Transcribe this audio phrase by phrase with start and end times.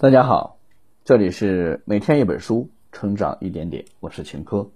[0.00, 0.60] 大家好，
[1.04, 4.70] 这里是每天一本书，成长一点点，我是秦科。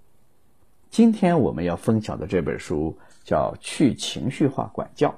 [0.90, 5.10] 今天我们要分享的这本书叫《去情绪化管教》，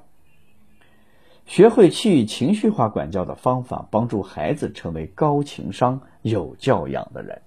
[1.47, 7.35] 学会去情绪化管教的方法，帮助孩子成为高情商、有教养的人。《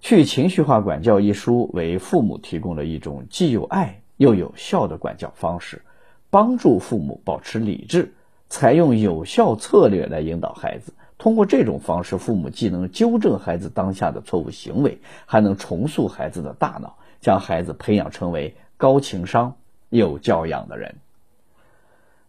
[0.00, 5.82] 去情绪化管教》一书为父母提供了一种既有爱又有效的管教方式，
[6.30, 8.14] 帮助父母保持理智。
[8.48, 19.56] 采用有效策略来引导孩子，通过这种方式，父母既能纠正孩子当下的错误行为，还能重塑孩子的大脑，将孩子培养成为高情商、
[19.88, 20.96] 有教养的人。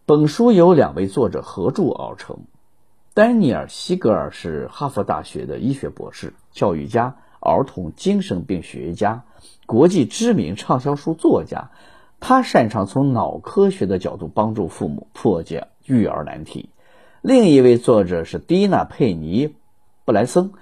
[0.06, 2.38] 本书由两位作者合著而成，
[3.14, 9.24] 丹尼尔·西格尔是哈佛大学的医学博士、教育家、儿童精神病学家，
[9.66, 11.70] 国际知名畅销书作家。
[12.20, 16.70] 他擅长从脑科学的角度帮助父母破解育儿难题。
[17.22, 19.48] 另一位作者是蒂娜·佩尼·
[20.04, 20.52] 布莱森，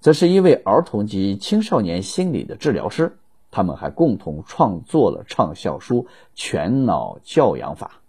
[0.00, 3.16] 则是一位儿童及青少年心理的治疗师。
[3.52, 8.00] 他们还共同创作了畅销书《全脑教养法》。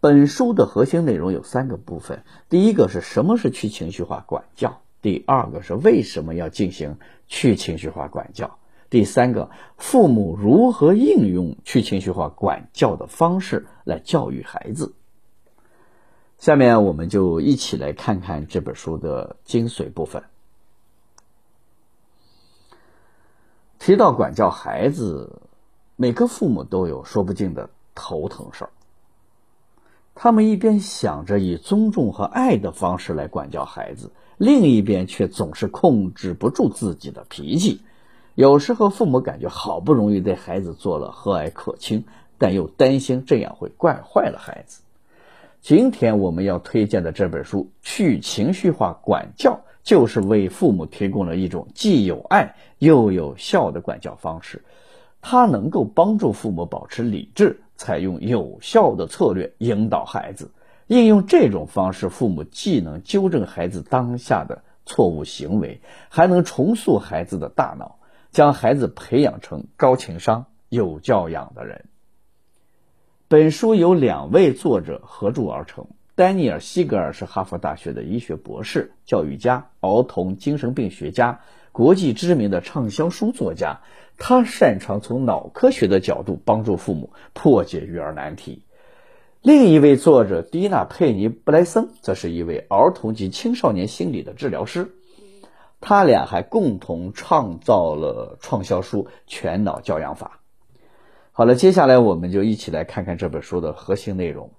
[0.00, 8.58] 本书的核心内容有三个部分：第一个是什么是去情绪化管教；第二个是为什么要进行去情绪化管教。
[8.94, 14.94] 第三个，父母如何应用去情绪化管教的方式来教育孩子？
[16.38, 20.22] 下面我们就一起来看看这本书的精髓部分。
[23.80, 25.42] 提到管教孩子，
[25.96, 28.70] 每个父母都有说不尽的头疼事儿。
[30.14, 37.80] 他们一边想着以尊重和爱的方式来管教孩子，另一边却总是控制不住自己的脾气。
[38.34, 42.04] 有时候父母感觉好不容易对孩子做了和蔼可亲，
[42.36, 44.82] 但又担心这样会惯坏了孩子。
[45.60, 49.52] 今天我们要推荐的这本书《去情绪化管教》，
[49.84, 54.64] 就是为父母提供了一种既有爱又有效的管教方式。
[55.22, 60.50] 它能够帮助父母保持理智，采用有效的策略引导孩子。
[60.88, 67.96] 应用这种方式，父母既能纠正孩子当下的错误行为，还能重塑孩子的大脑。
[68.34, 71.84] 将孩子培养成高情商、有教养的人。
[73.28, 75.86] 本书由两位作者合著而成。
[76.16, 83.82] 丹尼尔·西格尔是哈佛大学的医学博士、教育家、儿童精神病学家，国际知名的畅销书作家。
[84.18, 88.62] 他擅长从脑科学的角度帮助父母破解育儿难题。
[89.42, 94.90] 另一位作者蒂娜·佩尼·布莱森则是一位儿童及青少年心理的治疗师。
[95.86, 100.40] 他俩还共同创造了畅销书《全脑教养法》。
[101.30, 104.50] 好了，接下来我们就一起来看看这本书的核心内容。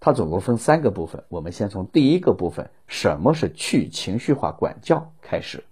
[0.00, 5.64] 它总共分三个部分，我们先从第一个部分“什么是去情绪化管教”开始。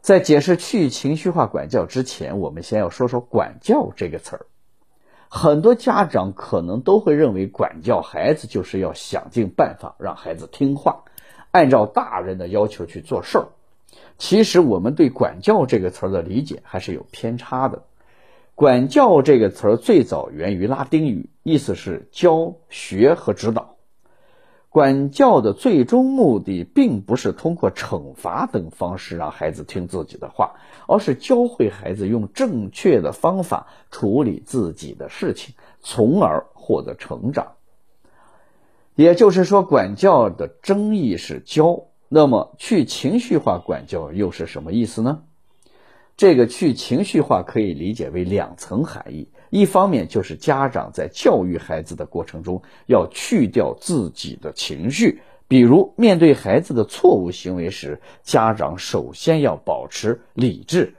[0.00, 4.46] 在解释去情绪化管教之前，我们先要说说“管教”这个词儿。
[5.28, 11.04] 很多家长可能都会认为，管教孩子就是要想尽办法让孩子听话，
[11.52, 13.46] 按照大人的要求去做事儿。
[14.18, 17.84] 其实我们对“管教”这个词儿的理解还是有偏差的。
[18.54, 23.76] “管教”这个词儿最早源于拉丁语，意思是教学和指导。
[24.68, 37.54] 管教的最终目的，并不是通过惩罚等方式让孩子听自己的话，而是教会孩子用正确的方法处理自己的事情，从而获得成长。
[38.94, 41.86] 也就是说，管教的真义是教。
[42.12, 45.22] 那么，去情绪化管教又是什么意思呢？
[46.16, 60.94] 这个去情绪化可以理解为两层含义：一方面就是家长在教育孩子的过程中要去掉自己的情绪，比如面对孩子的错误行为时，家长首先要保持理智，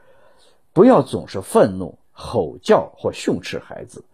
[0.72, 4.06] 不要总是愤怒、吼叫或训斥孩子，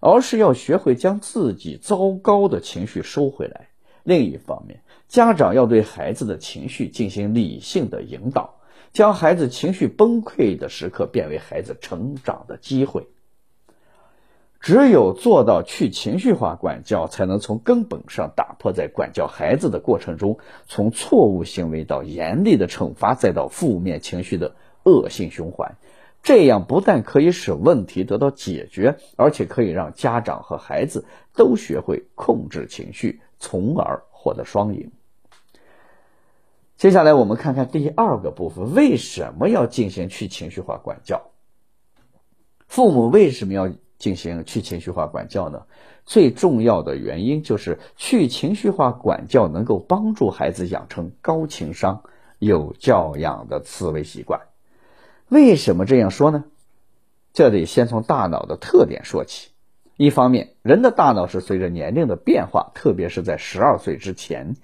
[0.00, 3.68] 而是要学会将自己糟糕的情绪收回来。
[4.06, 8.60] 另一方面，家长要对孩子的情绪进行理性的引导，
[8.92, 13.08] 将孩子情绪崩溃的时刻变为孩子成长的机会。
[14.60, 20.38] 只有做到去情绪化管教，才能从根本上打破在管教孩子的过程中，
[20.68, 24.54] 从错误行为到严厉的惩罚，再到负面情绪的
[24.84, 25.74] 恶性循环。
[26.22, 31.04] 这样不但可以使问题得到解决，而且可以让家长和孩子
[31.34, 33.20] 都学会控制情绪。
[33.38, 34.90] 从而获得双赢。
[36.76, 41.30] 接下来我们看看第二个部分，为什么要进行去情绪化管教？
[42.66, 45.62] 父母为什么要进行去情绪化管教呢？
[46.04, 52.02] 最重要的原因就是去情绪化管教能够帮助孩子养成高情商、
[52.38, 54.40] 有教养的思维习惯。
[55.28, 56.44] 为什么这样说呢？
[57.32, 59.50] 这得先从大脑的特点说起。
[59.96, 64.56] 一方面，人的大脑是随着年龄的变化，特别是在十二岁之前，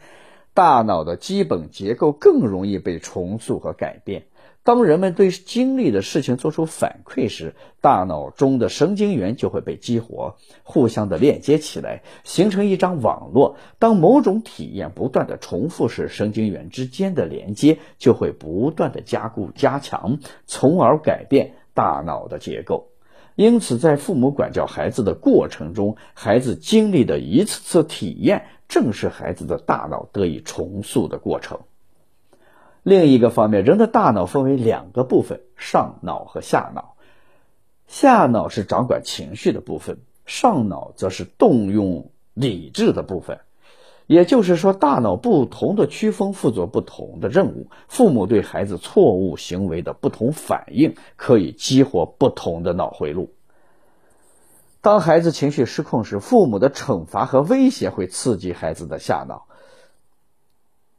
[0.52, 4.25] 大脑的基本结构更容易被重塑和改变。
[4.62, 13.56] 当人们对经历的事情做出反馈时，大脑中的神经元就会被激活，互相的链接起来，形成一张网络。
[13.78, 22.92] 当某种体验不断的重复时，神经元之间的连接就会不断的加固加强，从而改变大脑的结构。
[23.34, 31.58] 因此，在父母管教孩子的过程中，孩子经历的一次次体验，正是孩子的大脑得以重塑的过程。
[32.82, 36.96] 另一个方面，人的大脑分为两个部分：上脑和下脑。
[37.87, 43.38] 下脑是掌管情绪的部分，上脑则是动用理智的部分。
[44.06, 47.69] 也就是说，大脑不同的区分负责不同的任务。
[47.88, 53.31] 父母对孩子错误行为的不同反应，可以激活不同的脑回路。
[54.81, 59.46] 当孩子情绪失控时，父母的惩罚和威胁会刺激孩子的下脑。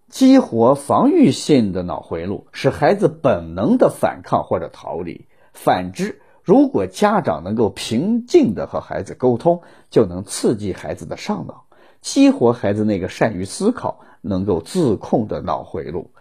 [0.09, 5.27] 激活防御性的脑回路，使孩子本能的反抗或者逃离。
[5.53, 11.62] 反之，如果家长能够平静的和孩子沟通，就能刺激孩子的上脑，
[12.03, 16.11] 激活孩子那个善于思考、能够自控的脑回路。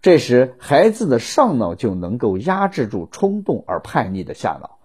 [0.00, 4.78] 这时，孩子的上脑就能够压制住冲动而叛逆的下脑。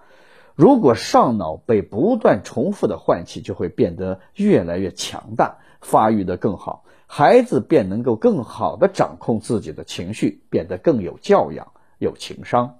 [0.54, 6.84] 如果上脑被不断重复的唤起，就会变得越来越强大，发育的更好。
[7.08, 12.80] 孩子便能够更好的掌控自己的情绪，变得更有教养、有情商。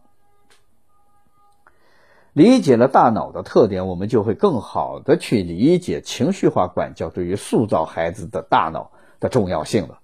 [2.34, 10.00] 理解了大脑的特点，我们就会更好的去理解情绪化管教对于塑造孩子的大脑的重要性了。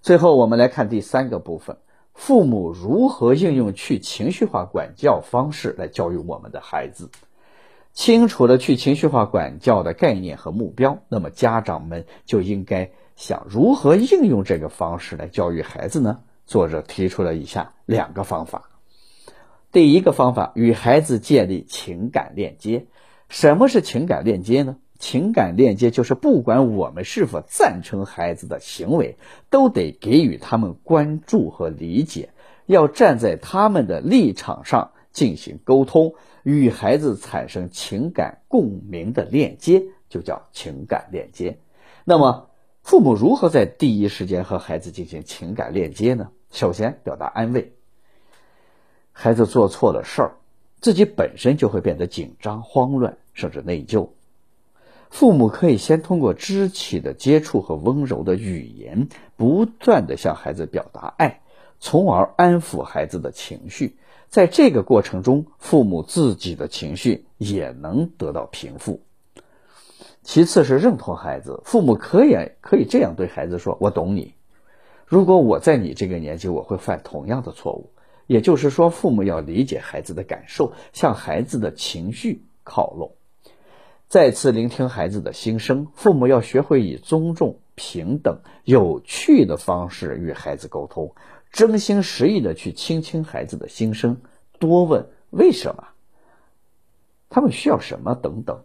[0.00, 1.76] 最后，我们来看第三个部分：
[2.14, 7.10] 父母如何应用去情绪化管教方式来教育我们的孩子。
[7.92, 12.90] 清楚了去情绪化管教的概念和目标，那么家长们就应该。
[13.18, 16.20] 想如何应用这个方式来教育孩子呢？
[16.46, 18.70] 作者提出了以下两个方法。
[19.70, 22.86] 第一个方法，与孩子建立情感链接。
[23.28, 24.78] 什么是情感链接呢？
[24.98, 29.16] 情感链接就是不管我们是否赞成孩子的行为，
[29.50, 32.30] 都得给予他们关注和理解，
[32.66, 41.58] 要站在他们的立场上进行沟通，与孩子产生情感共鸣的链接，就叫情感链接。
[42.04, 42.48] 那么，
[42.82, 46.30] 父母如何在第一时间和孩子进行情感链接呢？
[46.50, 47.77] 首先，表达安慰。
[49.20, 50.32] 孩子做错了事儿，
[50.80, 54.10] 自己本身就会变得紧张、慌乱，甚至内疚。
[55.10, 61.40] 父母可以先通过肢体的接触和温柔的语言，不断的向孩子表达爱，
[61.80, 63.96] 从而安抚孩子的情绪。
[64.28, 69.00] 在这个过程中，父母自己的情绪也能得到平复。
[70.22, 74.34] 其次是认同孩子，父母可以可以这样对孩子说：“我懂你。
[75.06, 77.90] 如果我在你这个年纪，我会犯同样的错误。”
[78.28, 83.12] 也就是说，父母要理解孩子的感受，向孩子的情绪靠拢，
[84.06, 85.88] 再次聆听孩子的心声。
[85.94, 91.14] 父母要学会以尊重、平等、有趣的方式与孩子沟通，
[91.50, 94.20] 真心实意的去倾听孩子的心声，
[94.58, 95.88] 多问为什么，
[97.30, 98.60] 他们需要什么等等。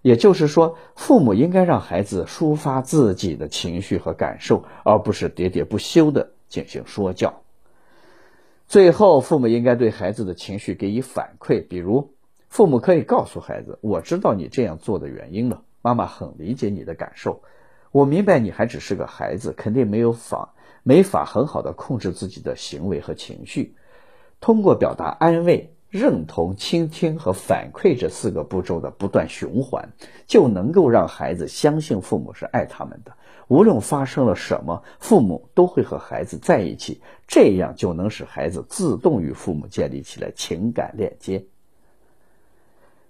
[0.00, 7.41] 也就是说，父母应该让孩子抒发自己的情绪和感受，而不是喋喋不休的进行说教。
[8.72, 12.14] 最后，父母应该对孩子的情绪给予反馈，比如，
[12.48, 17.42] 父母可以告诉孩子：“我知道你这样做的原因了，妈妈很理解你的感受。
[17.90, 23.76] 我明白你还只是个孩子，肯定没有法没法很好的控制自己的行为和情绪。”
[24.40, 25.74] 通过表达安慰。
[25.90, 29.90] 认同、倾听和反馈这四个步骤的不断循环，
[30.26, 33.12] 就能够让孩子相信父母是爱他们的。
[33.52, 41.44] 无论发生了什么，父母都会和孩子在一起，这样就能使孩子自动与父母建立起来情感链接。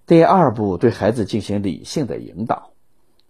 [0.05, 2.73] 第二步，对孩子进行理性的引导。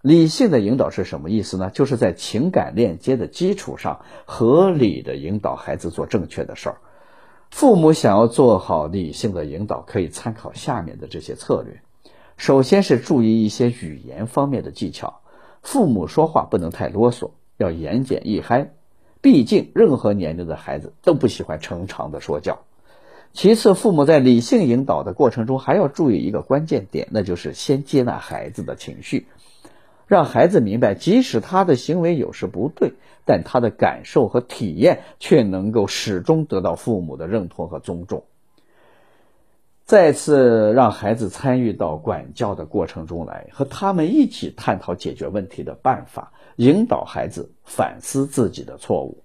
[0.01, 1.69] 理性的引导是什么意思呢？
[1.69, 6.79] 就是在情感链接的基础上，合理的引导孩子做正确的事儿。
[7.51, 11.83] 父母想要做好理性的引导，可以参考下面的这些策略。
[12.39, 15.21] 首先是注意一些语言方面的技巧。
[15.63, 18.69] 父母说话不能太啰嗦，要言简意赅。
[19.21, 22.59] 毕竟任何年龄的孩子都不喜欢成长的说教。
[23.33, 29.27] 其次，父母在理性引导的过程中，还要注意一个关键点，那就是先接纳孩子的情绪。
[30.07, 32.93] 让孩子明白，即使他的行为有时不对，
[33.25, 38.25] 但他的感受和体验却能够始终得到父母的认同和尊重。
[39.93, 49.23] 再次让孩子参与到管教的过程中来，和他们一起探讨解决问题的办法，引导孩子反思自己的错误。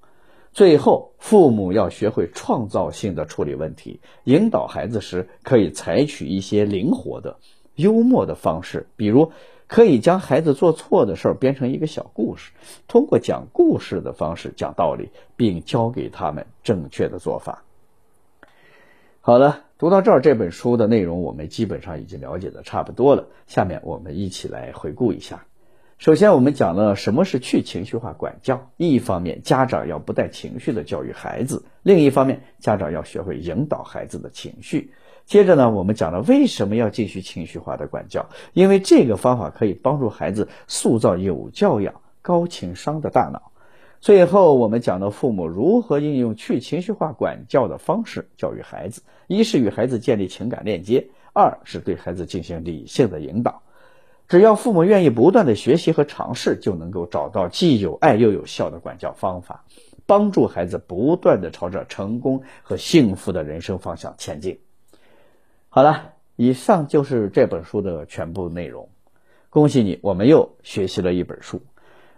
[0.51, 7.38] 最后，父母要学会创造性的处理问题，引导孩子时可以采取一些灵活的、
[7.75, 9.31] 幽默的方式，比如
[9.67, 12.51] 可以将孩子做错的事儿编成一个小故事，
[12.89, 17.63] 通过讲故事的方式讲道理，并教给他们正确的做法。
[19.21, 23.27] 好了，读到这儿，这本书的内容我们基本上已经了解的差不多了。
[23.46, 25.46] 下面我们一起来回顾一下。
[26.00, 28.72] 首先，我们讲了什么是去情绪化管教。
[28.77, 34.93] 一方面，家长要不带情绪的教育孩子；另一方面，家长要学会引导孩子的情绪。
[35.25, 43.51] 接着呢，我们讲了为什么要继续情绪化的管教，因为这个方法可以帮助孩子塑造有教养、高情商的大脑。
[43.99, 53.63] 最后，我们讲到父母如何应用去情绪化管教的方式教育孩子：一是与孩子建立情感链接；二是对孩子进行理性的引导。
[54.27, 59.65] 只要父母愿意不断的学习和尝试，就能够找到既有爱又有效的管教方法，
[60.05, 64.59] 帮助孩子不断的朝着成功和幸福的人生方向前进。
[65.69, 68.89] 好了，以上就是这本书的全部内容。
[69.49, 71.61] 恭喜你，我们又学习了一本书。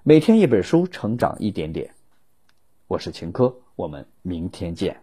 [0.10, 1.88] 每天一本书，成长一点点。
[2.88, 5.00] 我是秦科，我们明天见。